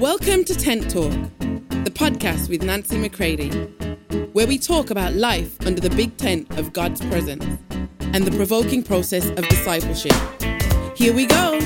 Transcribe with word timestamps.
Welcome 0.00 0.44
to 0.46 0.54
Tent 0.54 0.90
Talk, 0.90 1.12
the 1.84 1.92
podcast 1.92 2.48
with 2.48 2.62
Nancy 2.62 2.96
McCready, 2.96 3.50
where 4.32 4.46
we 4.46 4.56
talk 4.56 4.88
about 4.88 5.12
life 5.12 5.60
under 5.66 5.78
the 5.78 5.90
big 5.90 6.16
tent 6.16 6.50
of 6.58 6.72
God's 6.72 7.04
presence 7.04 7.44
and 8.00 8.24
the 8.24 8.30
provoking 8.34 8.82
process 8.82 9.28
of 9.28 9.46
discipleship. 9.50 10.14
Here 10.96 11.12
we 11.12 11.26
go. 11.26 11.60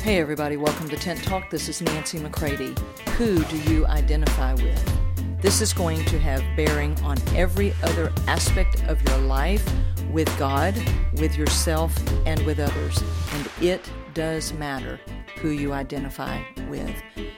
Hey, 0.00 0.20
everybody, 0.20 0.56
welcome 0.56 0.88
to 0.88 0.96
Tent 0.96 1.22
Talk. 1.22 1.50
This 1.50 1.68
is 1.68 1.80
Nancy 1.80 2.18
McCready. 2.18 2.74
Who 3.10 3.44
do 3.44 3.58
you 3.72 3.86
identify 3.86 4.54
with? 4.54 5.40
This 5.40 5.60
is 5.60 5.72
going 5.72 6.04
to 6.06 6.18
have 6.18 6.42
bearing 6.56 7.00
on 7.02 7.16
every 7.36 7.72
other 7.84 8.12
aspect 8.26 8.82
of 8.88 9.00
your 9.08 9.18
life 9.18 9.64
with 10.10 10.36
God, 10.36 10.74
with 11.20 11.36
yourself, 11.36 11.96
and 12.26 12.44
with 12.44 12.58
others. 12.58 13.00
And 13.34 13.48
it 13.62 13.88
does 14.18 14.52
matter 14.54 14.98
who 15.36 15.50
you 15.50 15.72
identify 15.72 16.42
with. 16.68 16.92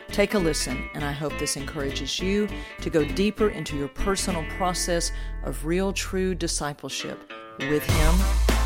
Take 0.08 0.32
a 0.32 0.38
listen, 0.38 0.88
and 0.94 1.04
I 1.04 1.12
hope 1.12 1.38
this 1.38 1.58
encourages 1.58 2.18
you 2.18 2.48
to 2.80 2.88
go 2.88 3.04
deeper 3.04 3.50
into 3.50 3.76
your 3.76 3.88
personal 3.88 4.42
process 4.56 5.12
of 5.44 5.66
real, 5.66 5.92
true 5.92 6.34
discipleship 6.34 7.30
with 7.58 7.84
Him 7.84 8.14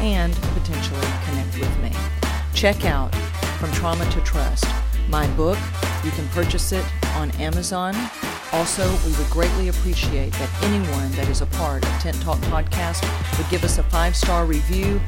and 0.00 0.32
potentially 0.32 1.00
connect 1.24 1.58
with 1.58 1.76
me. 1.82 1.90
Check 2.54 2.84
out 2.84 3.12
From 3.58 3.72
Trauma 3.72 4.08
to 4.12 4.20
Trust, 4.20 4.66
my 5.08 5.26
book. 5.34 5.58
You 6.04 6.12
can 6.12 6.28
purchase 6.28 6.70
it 6.70 6.84
on 7.16 7.32
Amazon. 7.32 7.96
Also, 8.52 8.88
we 9.04 9.10
would 9.16 9.28
greatly 9.30 9.70
appreciate 9.70 10.30
that 10.34 10.62
anyone 10.62 11.10
that 11.16 11.28
is 11.28 11.40
a 11.40 11.46
part 11.46 11.84
of 11.84 11.90
Tent 12.00 12.22
Talk 12.22 12.38
Podcast 12.42 13.02
would 13.36 13.50
give 13.50 13.64
us 13.64 13.78
a 13.78 13.82
five 13.82 14.14
star 14.14 14.46
review 14.46 15.00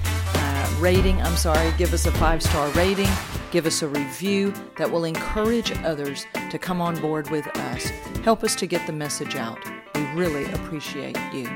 rating. 0.79 1.21
I'm 1.23 1.37
sorry, 1.37 1.73
give 1.79 1.93
us 1.93 2.07
a 2.07 2.13
five 2.13 2.43
star 2.43 2.69
rating, 2.71 3.09
give 3.51 3.67
us 3.67 3.83
a 3.83 3.89
review 3.89 4.53
that 4.77 4.91
will 4.91 5.05
encourage 5.05 5.73
others 5.85 6.27
to 6.51 6.59
come 6.59 6.81
on 6.81 7.01
board 7.01 7.31
with 7.31 7.47
us. 7.59 7.85
Help 8.23 8.45
us 8.45 8.55
to 8.57 8.67
get 8.67 8.87
the 8.87 8.93
message 8.93 9.37
out. 9.37 9.59
We 9.95 10.03
really 10.13 10.45
appreciate 10.53 11.19
you. 11.33 11.49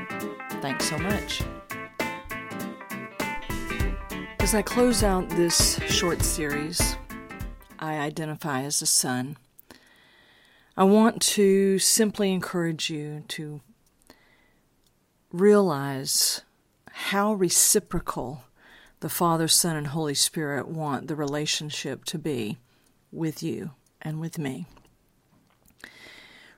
Thanks 0.61 0.89
so 0.89 0.97
much. 0.97 1.41
As 4.39 4.55
I 4.55 4.61
close 4.61 5.03
out 5.03 5.29
this 5.29 5.79
short 5.87 6.23
series, 6.23 6.97
I 7.79 7.97
identify 7.99 8.63
as 8.63 8.81
a 8.81 8.85
son. 8.85 9.37
I 10.75 10.83
want 10.83 11.21
to 11.21 11.79
simply 11.79 12.31
encourage 12.31 12.89
you 12.89 13.23
to 13.29 13.61
realize 15.31 16.41
how 16.89 17.33
reciprocal 17.33 18.43
the 19.01 19.09
Father, 19.09 19.47
Son, 19.47 19.75
and 19.75 19.87
Holy 19.87 20.13
Spirit 20.13 20.67
want 20.67 21.07
the 21.07 21.15
relationship 21.15 22.05
to 22.05 22.17
be 22.17 22.59
with 23.11 23.43
you 23.43 23.71
and 24.01 24.21
with 24.21 24.37
me. 24.39 24.67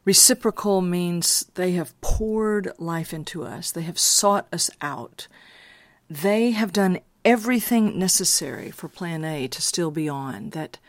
Reciprocal 0.05 0.81
means 0.81 1.45
they 1.55 1.71
have 1.71 1.99
poured 2.01 2.71
life 2.77 3.13
into 3.13 3.43
us, 3.43 3.71
they 3.71 3.83
have 3.83 3.97
sought 3.97 4.47
us 4.51 4.69
out, 4.81 5.27
they 6.09 6.51
have 6.51 6.73
done 6.73 6.99
everything 7.23 7.97
necessary 7.97 8.69
for 8.69 8.89
Plan 8.89 9.23
A 9.23 9.47
to 9.47 9.61
still 9.61 9.91
be 9.91 10.09
on, 10.09 10.49
that 10.49 10.79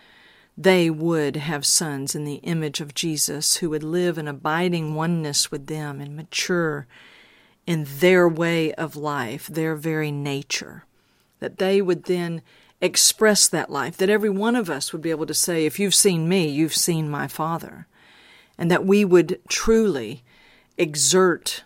they 0.58 0.90
would 0.90 1.36
have 1.36 1.64
sons 1.64 2.16
in 2.16 2.24
the 2.24 2.36
image 2.36 2.80
of 2.80 2.94
Jesus 2.94 3.56
who 3.56 3.70
would 3.70 3.84
live 3.84 4.18
in 4.18 4.26
abiding 4.26 4.96
oneness 4.96 5.52
with 5.52 5.68
them 5.68 6.00
and 6.00 6.16
mature 6.16 6.88
in 7.64 7.86
their 7.98 8.28
way 8.28 8.74
of 8.74 8.96
life, 8.96 9.46
their 9.46 9.76
very 9.76 10.10
nature. 10.10 10.84
That 11.44 11.58
they 11.58 11.82
would 11.82 12.04
then 12.04 12.40
express 12.80 13.48
that 13.48 13.68
life, 13.68 13.98
that 13.98 14.08
every 14.08 14.30
one 14.30 14.56
of 14.56 14.70
us 14.70 14.94
would 14.94 15.02
be 15.02 15.10
able 15.10 15.26
to 15.26 15.34
say, 15.34 15.66
If 15.66 15.78
you've 15.78 15.94
seen 15.94 16.26
me, 16.26 16.48
you've 16.48 16.74
seen 16.74 17.10
my 17.10 17.28
Father. 17.28 17.86
And 18.56 18.70
that 18.70 18.86
we 18.86 19.04
would 19.04 19.40
truly 19.46 20.24
exert 20.78 21.64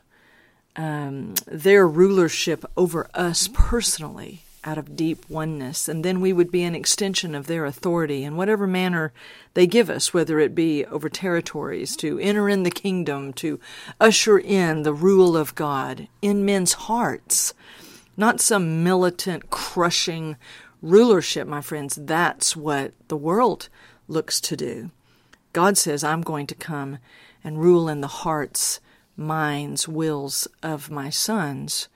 um, 0.74 1.34
their 1.46 1.86
rulership 1.86 2.64
over 2.76 3.08
us 3.14 3.48
personally 3.54 4.42
out 4.64 4.78
of 4.78 4.96
deep 4.96 5.30
oneness, 5.30 5.88
and 5.88 6.04
then 6.04 6.20
we 6.20 6.32
would 6.32 6.50
be 6.50 6.64
an 6.64 6.74
extension 6.74 7.36
of 7.36 7.46
their 7.46 7.64
authority 7.64 8.24
in 8.24 8.34
whatever 8.34 8.66
manner 8.66 9.12
they 9.54 9.64
give 9.64 9.88
us, 9.88 10.12
whether 10.12 10.40
it 10.40 10.56
be 10.56 10.84
over 10.86 11.08
territories, 11.08 11.94
to 11.94 12.18
enter 12.18 12.48
in 12.48 12.64
the 12.64 12.70
kingdom, 12.70 13.32
to 13.32 13.60
usher 14.00 14.40
in 14.40 14.82
the 14.82 14.92
rule 14.92 15.36
of 15.36 15.54
God 15.54 16.08
in 16.20 16.44
men's 16.44 16.72
hearts. 16.72 17.54
Not 18.18 18.40
some 18.40 18.82
militant, 18.82 19.48
crushing 19.48 20.36
rulership, 20.82 21.46
my 21.46 21.60
friends. 21.60 21.94
That's 21.94 22.56
what 22.56 22.92
the 23.06 23.16
world 23.16 23.68
looks 24.08 24.40
to 24.40 24.56
do. 24.56 24.90
God 25.52 25.78
says, 25.78 26.02
I'm 26.02 26.22
going 26.22 26.48
to 26.48 26.56
come 26.56 26.98
and 27.44 27.60
rule 27.60 27.88
in 27.88 28.00
the 28.00 28.08
hearts, 28.08 28.80
minds, 29.16 29.86
wills 29.86 30.48
of 30.64 30.90
my 30.90 31.10
sons 31.10 31.88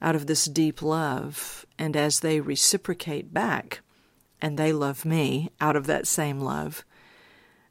out 0.00 0.16
of 0.16 0.26
this 0.26 0.46
deep 0.46 0.82
love. 0.82 1.64
And 1.78 1.96
as 1.96 2.20
they 2.20 2.40
reciprocate 2.40 3.32
back, 3.32 3.82
and 4.40 4.58
they 4.58 4.72
love 4.72 5.04
me 5.04 5.52
out 5.60 5.76
of 5.76 5.86
that 5.86 6.08
same 6.08 6.40
love, 6.40 6.84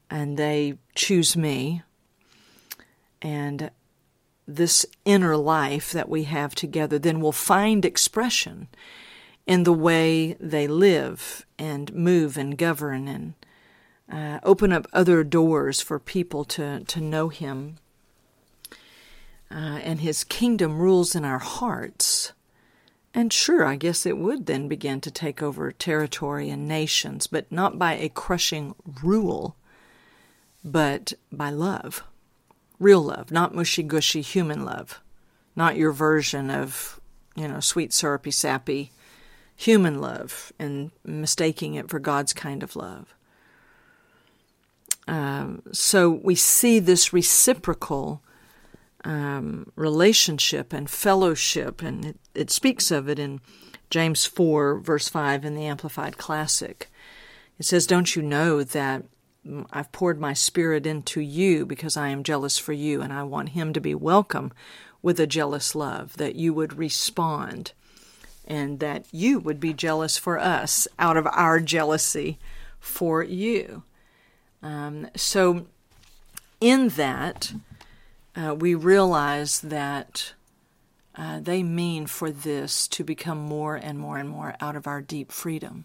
and 0.08 0.38
they 0.38 0.78
choose 0.94 1.36
me, 1.36 1.82
and 3.20 3.70
this 4.46 4.84
inner 5.04 5.36
life 5.36 5.92
that 5.92 6.08
we 6.08 6.24
have 6.24 6.54
together 6.54 6.98
then 6.98 7.20
will 7.20 7.32
find 7.32 7.84
expression 7.84 8.68
in 9.46 9.64
the 9.64 9.72
way 9.72 10.34
they 10.34 10.66
live 10.66 11.46
and 11.58 11.92
move 11.94 12.36
and 12.36 12.58
govern 12.58 13.08
and 13.08 13.34
uh, 14.10 14.40
open 14.42 14.72
up 14.72 14.86
other 14.92 15.24
doors 15.24 15.80
for 15.80 15.98
people 15.98 16.44
to, 16.44 16.80
to 16.80 17.00
know 17.00 17.28
Him 17.28 17.76
uh, 19.52 19.80
and 19.82 20.00
his 20.00 20.24
kingdom 20.24 20.78
rules 20.78 21.14
in 21.14 21.24
our 21.24 21.38
hearts. 21.38 22.32
And 23.14 23.32
sure, 23.32 23.66
I 23.66 23.76
guess 23.76 24.06
it 24.06 24.16
would 24.16 24.46
then 24.46 24.68
begin 24.68 25.00
to 25.02 25.10
take 25.10 25.42
over 25.42 25.70
territory 25.70 26.48
and 26.48 26.66
nations, 26.66 27.26
but 27.26 27.52
not 27.52 27.78
by 27.78 27.94
a 27.94 28.08
crushing 28.08 28.74
rule, 29.02 29.56
but 30.64 31.12
by 31.30 31.50
love. 31.50 32.02
Real 32.82 33.00
love, 33.00 33.30
not 33.30 33.54
mushy 33.54 33.84
gushy 33.84 34.22
human 34.22 34.64
love. 34.64 35.00
Not 35.54 35.76
your 35.76 35.92
version 35.92 36.50
of, 36.50 37.00
you 37.36 37.46
know, 37.46 37.60
sweet, 37.60 37.92
syrupy, 37.92 38.32
sappy 38.32 38.90
human 39.54 40.00
love 40.00 40.52
and 40.58 40.90
mistaking 41.04 41.74
it 41.74 41.88
for 41.88 42.00
God's 42.00 42.32
kind 42.32 42.60
of 42.60 42.74
love. 42.74 43.14
Um, 45.06 45.62
so 45.70 46.10
we 46.10 46.34
see 46.34 46.80
this 46.80 47.12
reciprocal 47.12 48.20
um, 49.04 49.70
relationship 49.76 50.72
and 50.72 50.90
fellowship, 50.90 51.82
and 51.82 52.04
it, 52.04 52.16
it 52.34 52.50
speaks 52.50 52.90
of 52.90 53.08
it 53.08 53.20
in 53.20 53.40
James 53.90 54.26
4, 54.26 54.80
verse 54.80 55.08
5 55.08 55.44
in 55.44 55.54
the 55.54 55.66
Amplified 55.66 56.18
Classic. 56.18 56.90
It 57.60 57.64
says, 57.64 57.86
Don't 57.86 58.16
you 58.16 58.22
know 58.22 58.64
that 58.64 59.04
I've 59.72 59.90
poured 59.90 60.20
my 60.20 60.34
spirit 60.34 60.86
into 60.86 61.20
you 61.20 61.66
because 61.66 61.96
I 61.96 62.08
am 62.08 62.22
jealous 62.22 62.58
for 62.58 62.72
you, 62.72 63.02
and 63.02 63.12
I 63.12 63.24
want 63.24 63.50
him 63.50 63.72
to 63.72 63.80
be 63.80 63.94
welcome 63.94 64.52
with 65.02 65.18
a 65.18 65.26
jealous 65.26 65.74
love, 65.74 66.16
that 66.16 66.36
you 66.36 66.54
would 66.54 66.78
respond, 66.78 67.72
and 68.46 68.78
that 68.78 69.04
you 69.10 69.40
would 69.40 69.58
be 69.58 69.72
jealous 69.72 70.16
for 70.16 70.38
us 70.38 70.86
out 70.98 71.16
of 71.16 71.26
our 71.26 71.58
jealousy 71.58 72.38
for 72.78 73.22
you. 73.22 73.82
Um, 74.62 75.08
so, 75.16 75.66
in 76.60 76.88
that, 76.90 77.52
uh, 78.36 78.54
we 78.54 78.76
realize 78.76 79.60
that 79.60 80.34
uh, 81.16 81.40
they 81.40 81.64
mean 81.64 82.06
for 82.06 82.30
this 82.30 82.86
to 82.88 83.02
become 83.02 83.38
more 83.38 83.74
and 83.74 83.98
more 83.98 84.18
and 84.18 84.28
more 84.28 84.54
out 84.60 84.76
of 84.76 84.86
our 84.86 85.02
deep 85.02 85.32
freedom. 85.32 85.84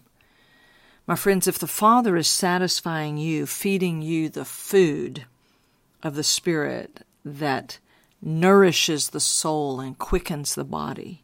My 1.08 1.16
friends, 1.16 1.48
if 1.48 1.58
the 1.58 1.66
Father 1.66 2.16
is 2.18 2.28
satisfying 2.28 3.16
you, 3.16 3.46
feeding 3.46 4.02
you 4.02 4.28
the 4.28 4.44
food 4.44 5.24
of 6.02 6.14
the 6.14 6.22
Spirit 6.22 7.00
that 7.24 7.78
nourishes 8.20 9.08
the 9.08 9.18
soul 9.18 9.80
and 9.80 9.96
quickens 9.96 10.54
the 10.54 10.64
body, 10.64 11.22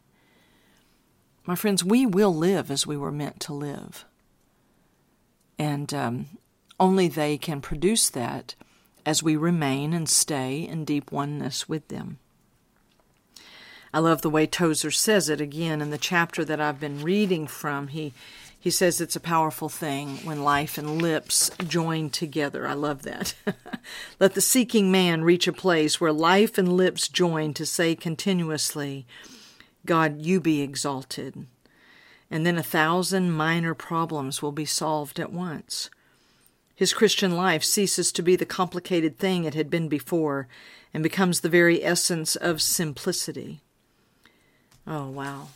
my 1.45 1.53
friends, 1.53 1.83
we 1.83 2.07
will 2.07 2.33
live 2.33 2.71
as 2.71 2.87
we 2.87 2.97
were 2.97 3.11
meant 3.11 3.39
to 3.41 3.53
live. 3.53 4.05
And 5.59 5.93
um, 5.93 6.29
only 6.79 7.07
they 7.07 7.37
can 7.37 7.61
produce 7.61 8.09
that 8.09 8.55
as 9.05 9.21
we 9.21 9.35
remain 9.35 9.93
and 9.93 10.09
stay 10.09 10.61
in 10.61 10.83
deep 10.83 11.11
oneness 11.11 11.69
with 11.69 11.89
them. 11.89 12.17
I 13.93 13.99
love 13.99 14.23
the 14.23 14.31
way 14.31 14.47
Tozer 14.47 14.89
says 14.89 15.29
it 15.29 15.39
again 15.39 15.79
in 15.79 15.91
the 15.91 15.99
chapter 15.99 16.43
that 16.43 16.59
I've 16.59 16.79
been 16.79 17.03
reading 17.03 17.45
from. 17.45 17.89
He 17.89 18.13
he 18.65 18.71
says 18.71 18.99
it's 18.99 19.15
a 19.15 19.19
powerful 19.19 19.69
thing 19.69 20.17
when 20.23 20.43
life 20.43 20.79
and 20.79 20.99
lips 20.99 21.51
join 21.67 22.09
together. 22.09 22.65
I 22.67 22.73
love 22.73 23.03
that. 23.03 23.35
Let 24.19 24.33
the 24.33 24.41
seeking 24.41 24.91
man 24.91 25.23
reach 25.23 25.47
a 25.47 25.53
place 25.53 26.01
where 26.01 26.11
life 26.11 26.57
and 26.57 26.73
lips 26.73 27.07
join 27.07 27.53
to 27.53 27.63
say 27.63 27.93
continuously, 27.93 29.05
God, 29.85 30.19
you 30.19 30.41
be 30.41 30.61
exalted. 30.63 31.45
and 32.31 32.43
then 32.43 32.57
a 32.57 32.63
thousand 32.63 33.33
minor 33.33 33.75
problems 33.75 34.41
will 34.41 34.51
be 34.51 34.65
solved 34.65 35.19
at 35.19 35.31
once. 35.31 35.91
His 36.73 36.91
Christian 36.91 37.37
life 37.37 37.63
ceases 37.63 38.11
to 38.13 38.23
be 38.23 38.35
the 38.35 38.47
complicated 38.47 39.19
thing 39.19 39.43
it 39.43 39.53
had 39.53 39.69
been 39.69 39.87
before 39.87 40.47
and 40.91 41.03
becomes 41.03 41.41
the 41.41 41.49
very 41.49 41.83
essence 41.83 42.35
of 42.35 42.63
simplicity. 42.63 43.61
Oh, 44.87 45.07
wow. 45.07 45.49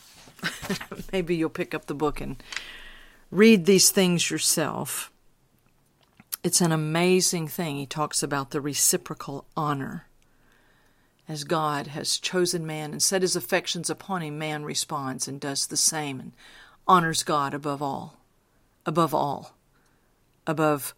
Maybe 1.12 1.34
you'll 1.34 1.50
pick 1.50 1.74
up 1.74 1.86
the 1.86 1.94
book 1.94 2.20
and 2.20 2.40
read 3.30 3.64
these 3.64 3.90
things 3.90 4.30
yourself. 4.30 5.12
It's 6.42 6.60
an 6.60 6.72
amazing 6.72 7.48
thing. 7.48 7.76
He 7.76 7.86
talks 7.86 8.22
about 8.22 8.50
the 8.50 8.60
reciprocal 8.60 9.46
honor. 9.56 10.06
As 11.28 11.44
God 11.44 11.88
has 11.88 12.18
chosen 12.18 12.66
man 12.66 12.92
and 12.92 13.02
set 13.02 13.22
his 13.22 13.36
affections 13.36 13.88
upon 13.88 14.22
him, 14.22 14.38
man 14.38 14.64
responds 14.64 15.28
and 15.28 15.40
does 15.40 15.66
the 15.66 15.76
same 15.76 16.18
and 16.18 16.32
honors 16.88 17.22
God 17.22 17.54
above 17.54 17.80
all, 17.80 18.18
above 18.84 19.14
all, 19.14 19.54
above 20.46 20.94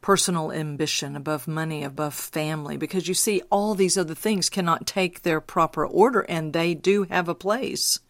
personal 0.00 0.50
ambition, 0.50 1.14
above 1.14 1.46
money, 1.46 1.84
above 1.84 2.14
family, 2.14 2.76
because 2.76 3.06
you 3.06 3.14
see, 3.14 3.42
all 3.50 3.74
these 3.74 3.98
other 3.98 4.14
things 4.14 4.48
cannot 4.48 4.86
take 4.86 5.22
their 5.22 5.40
proper 5.40 5.86
order, 5.86 6.22
and 6.22 6.52
they 6.52 6.74
do 6.74 7.04
have 7.04 7.28
a 7.28 7.34
place, 7.34 8.00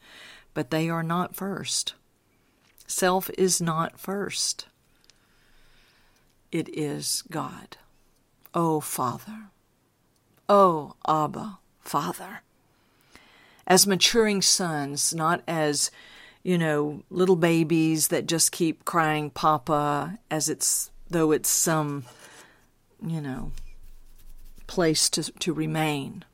but 0.54 0.70
they 0.70 0.88
are 0.88 1.02
not 1.02 1.34
first. 1.34 1.94
Self 2.90 3.30
is 3.38 3.62
not 3.62 4.00
first, 4.00 4.66
it 6.50 6.68
is 6.76 7.22
God. 7.30 7.76
Oh, 8.52 8.80
Father. 8.80 9.50
Oh, 10.48 10.96
Abba, 11.06 11.60
Father. 11.82 12.42
As 13.64 13.86
maturing 13.86 14.42
sons, 14.42 15.14
not 15.14 15.42
as 15.46 15.92
you 16.42 16.58
know, 16.58 17.04
little 17.10 17.36
babies 17.36 18.08
that 18.08 18.26
just 18.26 18.50
keep 18.50 18.84
crying 18.84 19.30
Papa 19.30 20.18
as 20.28 20.48
it's 20.48 20.90
though 21.08 21.30
it's 21.30 21.48
some, 21.48 22.06
you 23.00 23.20
know, 23.20 23.52
place 24.66 25.08
to, 25.10 25.30
to 25.30 25.52
remain. 25.52 26.24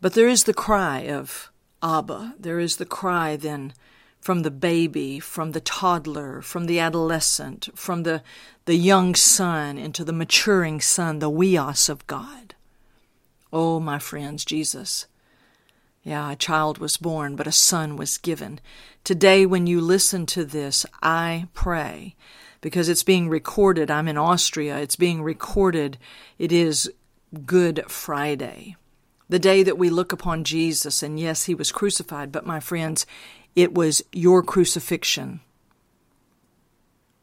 But 0.00 0.14
there 0.14 0.28
is 0.28 0.44
the 0.44 0.54
cry 0.54 1.00
of 1.00 1.50
Abba. 1.82 2.36
There 2.38 2.60
is 2.60 2.76
the 2.76 2.86
cry 2.86 3.34
then 3.34 3.72
from 4.20 4.42
the 4.42 4.50
baby, 4.50 5.20
from 5.20 5.52
the 5.52 5.60
toddler, 5.60 6.42
from 6.42 6.66
the 6.66 6.78
adolescent, 6.78 7.68
from 7.74 8.02
the, 8.02 8.22
the 8.64 8.74
young 8.74 9.14
son 9.14 9.78
into 9.78 10.04
the 10.04 10.12
maturing 10.12 10.80
son, 10.80 11.18
the 11.18 11.30
huios 11.30 11.88
of 11.88 12.06
God. 12.06 12.54
Oh, 13.52 13.80
my 13.80 13.98
friends, 13.98 14.44
Jesus. 14.44 15.06
Yeah, 16.02 16.32
a 16.32 16.36
child 16.36 16.78
was 16.78 16.96
born, 16.96 17.36
but 17.36 17.46
a 17.46 17.52
son 17.52 17.96
was 17.96 18.18
given. 18.18 18.60
Today, 19.04 19.46
when 19.46 19.66
you 19.66 19.80
listen 19.80 20.26
to 20.26 20.44
this, 20.44 20.84
I 21.02 21.48
pray 21.54 22.14
because 22.60 22.88
it's 22.88 23.02
being 23.02 23.28
recorded. 23.28 23.90
I'm 23.90 24.08
in 24.08 24.18
Austria. 24.18 24.78
It's 24.78 24.96
being 24.96 25.22
recorded. 25.22 25.98
It 26.38 26.52
is 26.52 26.90
Good 27.44 27.84
Friday, 27.88 28.76
the 29.28 29.38
day 29.38 29.62
that 29.62 29.78
we 29.78 29.90
look 29.90 30.12
upon 30.12 30.44
Jesus. 30.44 31.02
And 31.02 31.20
yes, 31.20 31.44
he 31.44 31.54
was 31.54 31.72
crucified, 31.72 32.32
but 32.32 32.46
my 32.46 32.60
friends, 32.60 33.06
it 33.58 33.74
was 33.74 34.04
your 34.12 34.40
crucifixion. 34.40 35.40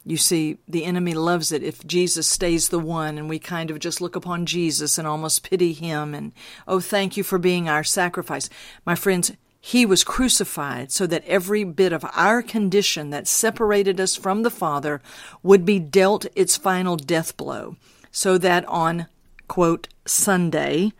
You 0.05 0.17
see, 0.17 0.57
the 0.67 0.83
enemy 0.83 1.13
loves 1.13 1.53
it 1.53 1.63
if 1.63 1.87
Jesus 1.87 2.27
stays 2.27 2.67
the 2.67 2.77
one 2.77 3.17
and 3.17 3.29
we 3.29 3.39
kind 3.39 3.71
of 3.71 3.79
just 3.79 4.01
look 4.01 4.17
upon 4.17 4.45
Jesus 4.45 4.97
and 4.97 5.07
almost 5.07 5.49
pity 5.49 5.71
him 5.71 6.13
and, 6.13 6.33
oh, 6.67 6.81
thank 6.81 7.15
you 7.15 7.23
for 7.23 7.37
being 7.39 7.69
our 7.69 7.85
sacrifice. 7.85 8.49
My 8.85 8.95
friends, 8.95 9.31
he 9.61 9.85
was 9.85 10.03
crucified 10.03 10.91
so 10.91 11.07
that 11.07 11.23
every 11.25 11.63
bit 11.63 11.93
of 11.93 12.05
our 12.13 12.41
condition 12.41 13.11
that 13.11 13.27
separated 13.27 14.01
us 14.01 14.17
from 14.17 14.43
the 14.43 14.51
Father 14.51 15.01
would 15.41 15.65
be 15.65 15.79
dealt 15.79 16.25
its 16.35 16.57
final 16.57 16.97
death 16.97 17.37
blow, 17.37 17.77
so 18.11 18.37
that 18.37 18.65
on, 18.65 19.07
quote, 19.47 19.87
Sunday, 20.05 20.91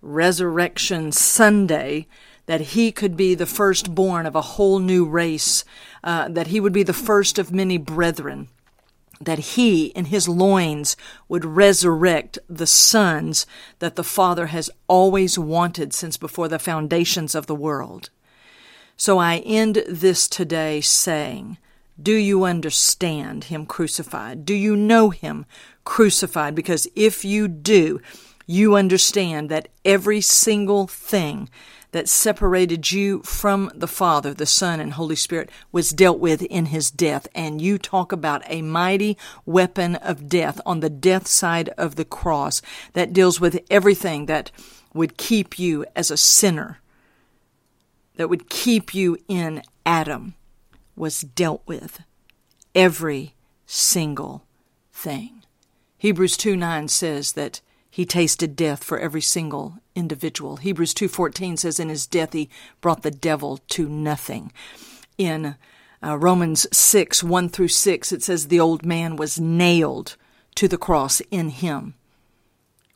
Resurrection 0.00 1.12
Sunday, 1.12 2.06
that 2.50 2.72
he 2.72 2.90
could 2.90 3.16
be 3.16 3.32
the 3.36 3.46
firstborn 3.46 4.26
of 4.26 4.34
a 4.34 4.40
whole 4.40 4.80
new 4.80 5.04
race, 5.04 5.64
uh, 6.02 6.26
that 6.28 6.48
he 6.48 6.58
would 6.58 6.72
be 6.72 6.82
the 6.82 6.92
first 6.92 7.38
of 7.38 7.52
many 7.52 7.78
brethren 7.78 8.48
that 9.20 9.38
he 9.38 9.86
in 9.86 10.06
his 10.06 10.26
loins 10.26 10.96
would 11.28 11.44
resurrect 11.44 12.40
the 12.48 12.66
sons 12.66 13.46
that 13.78 13.94
the 13.94 14.02
Father 14.02 14.46
has 14.46 14.68
always 14.88 15.38
wanted 15.38 15.92
since 15.92 16.16
before 16.16 16.48
the 16.48 16.58
foundations 16.58 17.36
of 17.36 17.46
the 17.46 17.54
world. 17.54 18.10
So 18.96 19.18
I 19.18 19.36
end 19.46 19.84
this 19.86 20.26
today 20.26 20.80
saying, 20.80 21.56
Do 22.02 22.14
you 22.14 22.42
understand 22.42 23.44
him 23.44 23.64
crucified? 23.64 24.44
Do 24.44 24.54
you 24.54 24.74
know 24.74 25.10
him 25.10 25.46
crucified? 25.84 26.56
Because 26.56 26.88
if 26.96 27.24
you 27.24 27.46
do, 27.46 28.00
you 28.44 28.74
understand 28.74 29.50
that 29.50 29.68
every 29.84 30.20
single 30.20 30.88
thing 30.88 31.48
that 31.92 32.08
separated 32.08 32.92
you 32.92 33.20
from 33.22 33.70
the 33.74 33.88
Father, 33.88 34.32
the 34.32 34.46
Son, 34.46 34.80
and 34.80 34.92
Holy 34.92 35.16
Spirit 35.16 35.50
was 35.72 35.90
dealt 35.90 36.18
with 36.18 36.42
in 36.42 36.66
his 36.66 36.90
death. 36.90 37.26
And 37.34 37.60
you 37.60 37.78
talk 37.78 38.12
about 38.12 38.42
a 38.46 38.62
mighty 38.62 39.16
weapon 39.44 39.96
of 39.96 40.28
death 40.28 40.60
on 40.64 40.80
the 40.80 40.90
death 40.90 41.26
side 41.26 41.68
of 41.70 41.96
the 41.96 42.04
cross 42.04 42.62
that 42.92 43.12
deals 43.12 43.40
with 43.40 43.60
everything 43.70 44.26
that 44.26 44.50
would 44.94 45.16
keep 45.16 45.58
you 45.58 45.84
as 45.96 46.10
a 46.10 46.16
sinner, 46.16 46.78
that 48.16 48.28
would 48.28 48.48
keep 48.48 48.94
you 48.94 49.18
in 49.28 49.62
Adam, 49.84 50.34
was 50.96 51.22
dealt 51.22 51.62
with. 51.66 52.02
Every 52.74 53.34
single 53.66 54.44
thing. 54.92 55.42
Hebrews 55.98 56.36
2 56.36 56.56
9 56.56 56.88
says 56.88 57.32
that 57.32 57.60
he 58.00 58.06
tasted 58.06 58.56
death 58.56 58.82
for 58.82 58.98
every 58.98 59.20
single 59.20 59.74
individual. 59.94 60.56
Hebrews 60.56 60.94
2:14 60.94 61.58
says 61.58 61.78
in 61.78 61.90
his 61.90 62.06
death 62.06 62.32
he 62.32 62.48
brought 62.80 63.02
the 63.02 63.10
devil 63.10 63.58
to 63.68 63.90
nothing. 63.90 64.52
In 65.18 65.56
uh, 66.02 66.16
Romans 66.16 66.66
6 66.72 67.22
1 67.22 67.50
through 67.50 67.68
6 67.68 68.10
it 68.10 68.22
says 68.22 68.48
the 68.48 68.58
old 68.58 68.86
man 68.86 69.16
was 69.16 69.38
nailed 69.38 70.16
to 70.54 70.66
the 70.66 70.78
cross 70.78 71.20
in 71.30 71.50
him. 71.50 71.92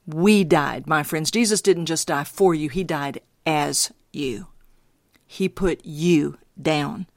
We 0.06 0.42
died, 0.42 0.86
my 0.86 1.02
friends. 1.02 1.30
Jesus 1.30 1.60
didn't 1.60 1.84
just 1.84 2.08
die 2.08 2.24
for 2.24 2.54
you, 2.54 2.70
he 2.70 2.82
died 2.82 3.20
as 3.44 3.92
you. 4.10 4.46
He 5.26 5.50
put 5.50 5.84
you 5.84 6.38
down 6.58 7.08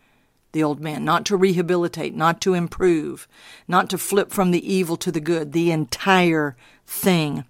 the 0.51 0.61
old 0.61 0.81
man, 0.81 1.05
not 1.05 1.25
to 1.27 1.37
rehabilitate, 1.37 2.13
not 2.13 2.41
to 2.41 2.53
improve, 2.53 3.29
not 3.65 3.89
to 3.91 3.97
flip 3.97 4.31
from 4.31 4.51
the 4.51 4.73
evil 4.73 4.97
to 4.97 5.09
the 5.09 5.21
good, 5.21 5.53
the 5.53 5.71
entire 5.71 6.57
thing 6.85 7.45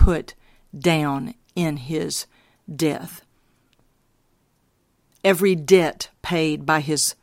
put 0.00 0.34
down 0.76 1.34
in 1.54 1.76
his 1.76 2.24
death. 2.74 3.20
Every 5.22 5.54
debt 5.54 6.08
paid 6.22 6.64
by 6.64 6.80
his 6.80 7.14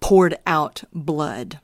poured 0.00 0.38
out 0.46 0.84
blood. 0.94 1.60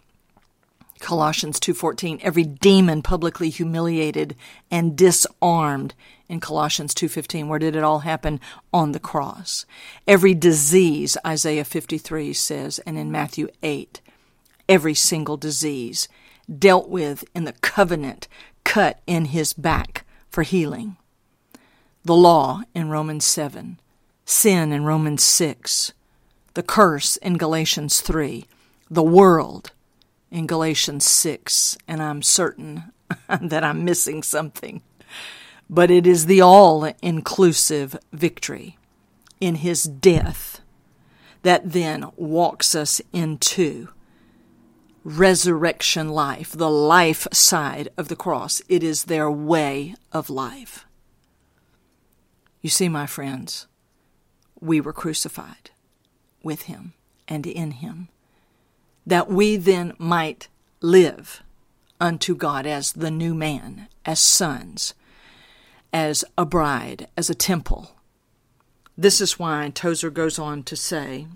Colossians 0.98 1.58
2:14 1.58 2.20
every 2.22 2.44
demon 2.44 3.00
publicly 3.00 3.48
humiliated 3.48 4.36
and 4.70 4.96
disarmed 4.96 5.94
in 6.28 6.40
Colossians 6.40 6.92
2:15 6.92 7.48
where 7.48 7.58
did 7.58 7.74
it 7.74 7.82
all 7.82 8.00
happen 8.00 8.40
on 8.72 8.92
the 8.92 9.00
cross 9.00 9.66
every 10.06 10.34
disease 10.34 11.18
Isaiah 11.26 11.64
53 11.64 12.32
says 12.32 12.78
and 12.86 12.96
in 12.96 13.12
Matthew 13.12 13.48
8 13.62 14.00
every 14.70 14.94
single 14.94 15.36
disease 15.36 16.08
dealt 16.58 16.88
with 16.88 17.24
in 17.34 17.44
the 17.44 17.52
covenant 17.52 18.26
cut 18.64 19.00
in 19.06 19.26
his 19.26 19.52
back 19.52 20.05
for 20.36 20.42
healing. 20.42 20.98
The 22.04 22.14
law 22.14 22.60
in 22.74 22.90
Romans 22.90 23.24
7, 23.24 23.80
sin 24.26 24.70
in 24.70 24.84
Romans 24.84 25.24
6, 25.24 25.94
the 26.52 26.62
curse 26.62 27.16
in 27.16 27.38
Galatians 27.38 28.02
3, 28.02 28.44
the 28.90 29.02
world 29.02 29.72
in 30.30 30.46
Galatians 30.46 31.06
6, 31.06 31.78
and 31.88 32.02
I'm 32.02 32.20
certain 32.20 32.92
that 33.40 33.64
I'm 33.64 33.82
missing 33.82 34.22
something. 34.22 34.82
But 35.70 35.90
it 35.90 36.06
is 36.06 36.26
the 36.26 36.42
all 36.42 36.84
inclusive 37.00 37.96
victory 38.12 38.76
in 39.40 39.54
his 39.54 39.84
death 39.84 40.60
that 41.44 41.72
then 41.72 42.10
walks 42.14 42.74
us 42.74 43.00
into 43.10 43.88
resurrection 45.06 46.08
life, 46.08 46.50
the 46.50 46.68
life 46.68 47.28
side 47.32 47.88
of 47.96 48.08
the 48.08 48.16
cross. 48.16 48.60
It 48.68 48.82
is 48.82 49.04
their 49.04 49.30
way 49.30 49.94
of 50.10 50.28
life. 50.28 50.84
You 52.60 52.70
see, 52.70 52.88
my 52.88 53.06
friends, 53.06 53.68
we 54.60 54.80
were 54.80 54.92
crucified 54.92 55.70
with 56.42 56.62
him 56.62 56.94
and 57.28 57.46
in 57.46 57.70
him, 57.70 58.08
that 59.06 59.28
we 59.28 59.56
then 59.56 59.92
might 59.96 60.48
live 60.80 61.40
unto 62.00 62.34
God 62.34 62.66
as 62.66 62.92
the 62.92 63.10
new 63.10 63.32
man, 63.32 63.86
as 64.04 64.18
sons, 64.18 64.92
as 65.92 66.24
a 66.36 66.44
bride, 66.44 67.06
as 67.16 67.30
a 67.30 67.34
temple. 67.34 67.92
This 68.98 69.20
is 69.20 69.38
why 69.38 69.70
Tozer 69.72 70.10
goes 70.10 70.36
on 70.36 70.64
to 70.64 70.74
say 70.74 71.28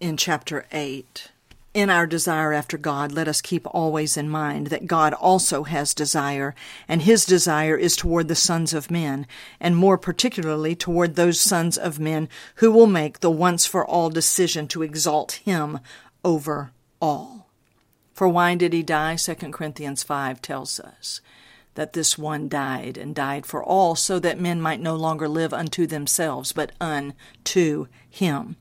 in 0.00 0.16
chapter 0.16 0.66
8. 0.72 1.30
In 1.74 1.90
our 1.90 2.06
desire 2.06 2.54
after 2.54 2.78
God, 2.78 3.12
let 3.12 3.28
us 3.28 3.42
keep 3.42 3.66
always 3.66 4.16
in 4.16 4.28
mind 4.30 4.68
that 4.68 4.86
God 4.86 5.12
also 5.12 5.64
has 5.64 5.92
desire, 5.92 6.54
and 6.88 7.02
his 7.02 7.26
desire 7.26 7.76
is 7.76 7.94
toward 7.94 8.28
the 8.28 8.34
sons 8.34 8.72
of 8.72 8.90
men, 8.90 9.26
and 9.60 9.76
more 9.76 9.98
particularly 9.98 10.74
toward 10.74 11.14
those 11.14 11.40
sons 11.40 11.76
of 11.76 12.00
men 12.00 12.28
who 12.56 12.72
will 12.72 12.86
make 12.86 13.20
the 13.20 13.30
once 13.30 13.66
for 13.66 13.86
all 13.86 14.08
decision 14.08 14.66
to 14.68 14.82
exalt 14.82 15.32
him 15.44 15.80
over 16.24 16.72
all. 17.02 17.50
For 18.14 18.28
why 18.28 18.54
did 18.54 18.72
he 18.72 18.82
die? 18.82 19.16
2 19.16 19.34
Corinthians 19.52 20.02
5 20.02 20.40
tells 20.40 20.80
us 20.80 21.20
that 21.74 21.92
this 21.92 22.16
one 22.16 22.48
died, 22.48 22.96
and 22.96 23.14
died 23.14 23.44
for 23.44 23.62
all, 23.62 23.94
so 23.94 24.18
that 24.18 24.40
men 24.40 24.60
might 24.60 24.80
no 24.80 24.96
longer 24.96 25.28
live 25.28 25.52
unto 25.52 25.86
themselves, 25.86 26.52
but 26.52 26.72
unto 26.80 27.86
him. 28.08 28.56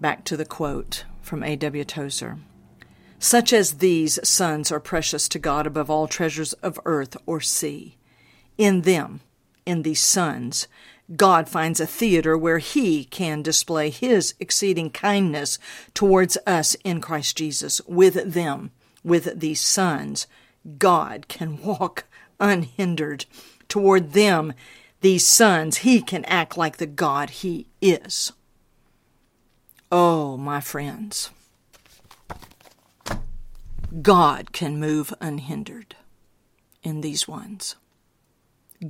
Back 0.00 0.24
to 0.24 0.36
the 0.36 0.44
quote 0.44 1.04
from 1.20 1.42
A.W. 1.42 1.84
Tozer. 1.84 2.38
Such 3.18 3.52
as 3.52 3.78
these 3.78 4.20
sons 4.26 4.70
are 4.70 4.78
precious 4.78 5.28
to 5.28 5.40
God 5.40 5.66
above 5.66 5.90
all 5.90 6.06
treasures 6.06 6.52
of 6.54 6.78
earth 6.84 7.16
or 7.26 7.40
sea. 7.40 7.96
In 8.56 8.82
them, 8.82 9.20
in 9.66 9.82
these 9.82 10.00
sons, 10.00 10.68
God 11.16 11.48
finds 11.48 11.80
a 11.80 11.86
theater 11.86 12.38
where 12.38 12.58
He 12.58 13.04
can 13.06 13.42
display 13.42 13.90
His 13.90 14.34
exceeding 14.38 14.90
kindness 14.90 15.58
towards 15.94 16.38
us 16.46 16.74
in 16.84 17.00
Christ 17.00 17.36
Jesus. 17.36 17.80
With 17.86 18.32
them, 18.34 18.70
with 19.02 19.40
these 19.40 19.60
sons, 19.60 20.28
God 20.78 21.26
can 21.26 21.60
walk 21.60 22.04
unhindered. 22.38 23.26
Toward 23.68 24.12
them, 24.12 24.52
these 25.00 25.26
sons, 25.26 25.78
He 25.78 26.00
can 26.02 26.24
act 26.26 26.56
like 26.56 26.76
the 26.76 26.86
God 26.86 27.30
He 27.30 27.66
is. 27.80 28.32
Oh, 29.90 30.36
my 30.36 30.60
friends, 30.60 31.30
God 34.02 34.52
can 34.52 34.78
move 34.78 35.14
unhindered 35.18 35.96
in 36.82 37.00
these 37.00 37.26
ones. 37.26 37.74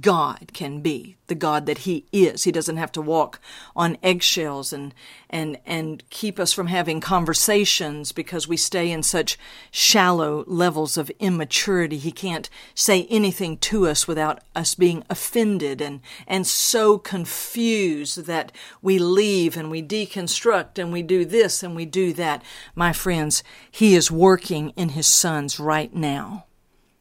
God 0.01 0.51
can 0.53 0.81
be 0.81 1.17
the 1.29 1.35
God 1.35 1.65
that 1.65 1.79
He 1.79 2.05
is. 2.13 2.45
He 2.45 2.53
doesn't 2.53 2.77
have 2.77 2.93
to 2.93 3.01
walk 3.01 3.41
on 3.75 3.97
eggshells 4.03 4.71
and, 4.71 4.93
and, 5.31 5.59
and 5.65 6.03
keep 6.11 6.39
us 6.39 6.53
from 6.53 6.67
having 6.67 7.01
conversations 7.01 8.13
because 8.13 8.47
we 8.47 8.59
stay 8.59 8.91
in 8.91 9.03
such 9.03 9.39
shallow 9.71 10.45
levels 10.47 10.99
of 10.99 11.11
immaturity. 11.19 11.97
He 11.97 12.13
can't 12.13 12.51
say 12.75 13.07
anything 13.09 13.57
to 13.59 13.87
us 13.87 14.07
without 14.07 14.43
us 14.55 14.75
being 14.75 15.05
offended 15.09 15.81
and, 15.81 16.01
and 16.27 16.47
so 16.47 16.99
confused 16.99 18.27
that 18.27 18.53
we 18.83 18.99
leave 18.99 19.57
and 19.57 19.71
we 19.71 19.83
deconstruct 19.83 20.79
and 20.79 20.93
we 20.93 21.03
do 21.03 21.25
this 21.25 21.63
and 21.63 21.75
we 21.75 21.87
do 21.87 22.13
that. 22.13 22.43
My 22.75 22.93
friends, 22.93 23.43
He 23.71 23.95
is 23.95 24.11
working 24.11 24.71
in 24.71 24.91
His 24.91 25.07
sons 25.07 25.59
right 25.59 25.95
now. 25.95 26.45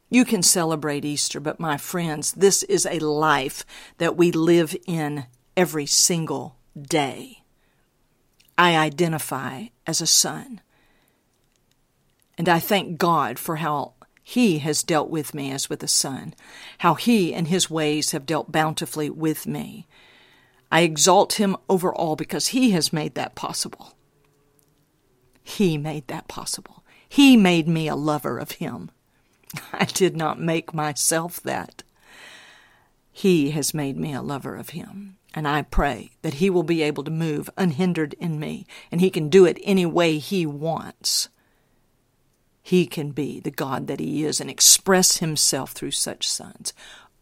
You 0.09 0.23
can 0.23 0.41
celebrate 0.41 1.03
Easter, 1.03 1.39
but 1.39 1.59
my 1.59 1.77
friends, 1.77 2.31
this 2.31 2.63
is 2.63 2.85
a 2.85 2.99
life 2.99 3.65
that 3.97 4.15
we 4.15 4.31
live 4.31 4.75
in 4.85 5.25
every 5.55 5.85
single 5.85 6.55
day. 6.79 7.43
I 8.57 8.75
identify 8.75 9.65
as 9.85 10.01
a 10.01 10.07
son. 10.07 10.61
And 12.37 12.47
I 12.47 12.59
thank 12.59 12.97
God 12.97 13.37
for 13.37 13.57
how 13.57 13.93
He 14.23 14.59
has 14.59 14.83
dealt 14.83 15.09
with 15.09 15.33
me 15.33 15.51
as 15.51 15.69
with 15.69 15.83
a 15.83 15.87
son, 15.87 16.33
how 16.79 16.93
He 16.93 17.33
and 17.33 17.47
His 17.47 17.69
ways 17.69 18.11
have 18.11 18.25
dealt 18.25 18.51
bountifully 18.51 19.09
with 19.09 19.45
me. 19.45 19.87
I 20.71 20.81
exalt 20.81 21.33
Him 21.33 21.57
over 21.67 21.93
all 21.93 22.15
because 22.15 22.47
He 22.47 22.71
has 22.71 22.93
made 22.93 23.15
that 23.15 23.35
possible. 23.35 23.97
He 25.43 25.77
made 25.77 26.07
that 26.07 26.27
possible. 26.27 26.85
He 27.09 27.35
made 27.35 27.67
me 27.67 27.87
a 27.87 27.95
lover 27.95 28.37
of 28.37 28.51
Him. 28.51 28.91
I 29.73 29.85
did 29.85 30.15
not 30.15 30.39
make 30.39 30.73
myself 30.73 31.41
that. 31.43 31.83
He 33.11 33.51
has 33.51 33.73
made 33.73 33.97
me 33.97 34.13
a 34.13 34.21
lover 34.21 34.55
of 34.55 34.69
Him. 34.69 35.17
And 35.33 35.47
I 35.47 35.61
pray 35.61 36.11
that 36.21 36.35
He 36.35 36.49
will 36.49 36.63
be 36.63 36.81
able 36.81 37.03
to 37.03 37.11
move 37.11 37.49
unhindered 37.57 38.13
in 38.19 38.39
me, 38.39 38.65
and 38.91 39.01
He 39.01 39.09
can 39.09 39.29
do 39.29 39.45
it 39.45 39.59
any 39.63 39.85
way 39.85 40.17
He 40.17 40.45
wants. 40.45 41.29
He 42.61 42.85
can 42.85 43.11
be 43.11 43.39
the 43.39 43.51
God 43.51 43.87
that 43.87 43.99
He 43.99 44.23
is 44.23 44.41
and 44.41 44.49
express 44.49 45.17
Himself 45.17 45.71
through 45.71 45.91
such 45.91 46.27
sons. 46.27 46.73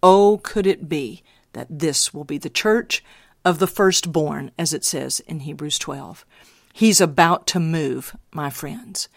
Oh, 0.01 0.39
could 0.44 0.67
it 0.67 0.88
be 0.88 1.24
that 1.53 1.67
this 1.70 2.13
will 2.13 2.24
be 2.24 2.38
the 2.38 2.50
church 2.50 3.03
of 3.46 3.60
the 3.60 3.67
firstborn, 3.67 4.51
as 4.58 4.74
it 4.74 4.84
says 4.84 5.20
in 5.22 5.41
Hebrews 5.41 5.79
12. 5.79 6.25
He's 6.74 7.00
about 7.00 7.48
to 7.48 7.60
move, 7.60 8.15
my 8.34 8.50
friends, 8.50 9.08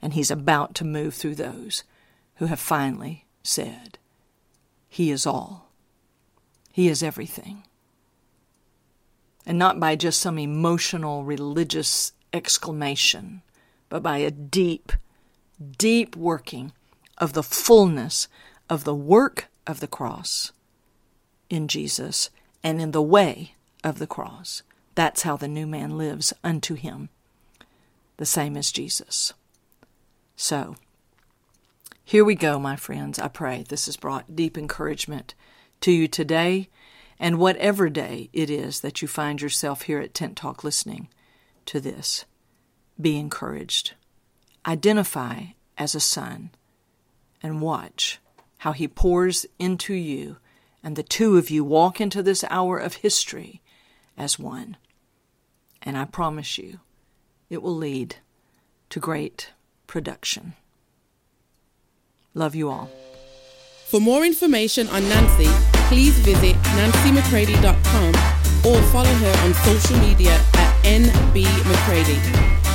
and 0.00 0.12
He's 0.12 0.30
about 0.30 0.74
to 0.76 0.84
move 0.84 1.14
through 1.14 1.34
those 1.34 1.82
who 2.38 2.46
have 2.46 2.60
finally 2.60 3.24
said, 3.42 3.98
He 4.88 5.10
is 5.10 5.26
all. 5.26 5.70
He 6.72 6.88
is 6.88 7.02
everything. 7.02 7.64
And 9.44 9.58
not 9.58 9.80
by 9.80 9.96
just 9.96 10.20
some 10.20 10.38
emotional 10.38 11.24
religious 11.24 12.12
exclamation, 12.32 13.42
but 13.88 14.02
by 14.02 14.18
a 14.18 14.30
deep, 14.30 14.92
deep 15.78 16.14
working 16.14 16.72
of 17.16 17.32
the 17.32 17.42
fullness 17.42 18.28
of 18.70 18.84
the 18.84 18.94
work 18.94 19.48
of 19.66 19.80
the 19.80 19.86
cross 19.86 20.52
in 21.50 21.66
Jesus 21.66 22.30
and 22.62 22.80
in 22.80 22.92
the 22.92 23.02
way 23.02 23.54
of 23.82 23.98
the 23.98 24.06
cross. 24.06 24.62
That's 24.94 25.22
how 25.22 25.36
the 25.36 25.48
new 25.48 25.66
man 25.66 25.96
lives 25.96 26.32
unto 26.44 26.74
him, 26.74 27.08
the 28.16 28.26
same 28.26 28.56
as 28.56 28.70
Jesus. 28.70 29.32
So, 30.36 30.76
here 32.08 32.24
we 32.24 32.34
go, 32.34 32.58
my 32.58 32.74
friends. 32.74 33.18
I 33.18 33.28
pray 33.28 33.66
this 33.68 33.84
has 33.84 33.98
brought 33.98 34.34
deep 34.34 34.56
encouragement 34.56 35.34
to 35.82 35.92
you 35.92 36.08
today 36.08 36.70
and 37.20 37.38
whatever 37.38 37.90
day 37.90 38.30
it 38.32 38.48
is 38.48 38.80
that 38.80 39.02
you 39.02 39.08
find 39.08 39.42
yourself 39.42 39.82
here 39.82 40.00
at 40.00 40.14
Tent 40.14 40.34
Talk 40.34 40.64
listening 40.64 41.10
to 41.66 41.80
this. 41.80 42.24
Be 42.98 43.18
encouraged. 43.18 43.92
Identify 44.66 45.48
as 45.76 45.94
a 45.94 46.00
son 46.00 46.48
and 47.42 47.60
watch 47.60 48.20
how 48.56 48.72
he 48.72 48.88
pours 48.88 49.44
into 49.58 49.92
you, 49.92 50.38
and 50.82 50.96
the 50.96 51.02
two 51.02 51.36
of 51.36 51.50
you 51.50 51.62
walk 51.62 52.00
into 52.00 52.22
this 52.22 52.42
hour 52.48 52.78
of 52.78 52.94
history 52.94 53.60
as 54.16 54.38
one. 54.38 54.78
And 55.82 55.98
I 55.98 56.06
promise 56.06 56.56
you, 56.56 56.80
it 57.50 57.62
will 57.62 57.76
lead 57.76 58.16
to 58.88 58.98
great 58.98 59.52
production. 59.86 60.54
Love 62.38 62.54
you 62.54 62.70
all. 62.70 62.88
For 63.86 63.98
more 64.00 64.24
information 64.24 64.86
on 64.90 65.02
Nancy, 65.08 65.50
please 65.88 66.16
visit 66.20 66.54
nancymccready.com 66.78 68.14
or 68.64 68.80
follow 68.92 69.12
her 69.12 69.34
on 69.44 69.54
social 69.54 69.98
media 69.98 70.34
at 70.54 70.84
nbmccready. 70.84 72.67